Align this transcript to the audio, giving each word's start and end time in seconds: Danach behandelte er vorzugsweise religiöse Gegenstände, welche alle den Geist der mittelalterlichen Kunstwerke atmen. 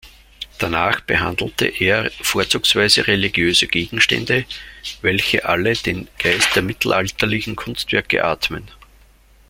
Danach 0.57 1.01
behandelte 1.01 1.67
er 1.67 2.09
vorzugsweise 2.23 3.05
religiöse 3.05 3.67
Gegenstände, 3.67 4.47
welche 5.03 5.45
alle 5.45 5.73
den 5.73 6.07
Geist 6.17 6.55
der 6.55 6.63
mittelalterlichen 6.63 7.55
Kunstwerke 7.55 8.25
atmen. 8.25 8.67